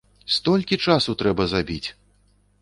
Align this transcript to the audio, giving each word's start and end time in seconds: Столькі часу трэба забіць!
Столькі 0.35 0.79
часу 0.85 1.15
трэба 1.19 1.47
забіць! 1.53 1.89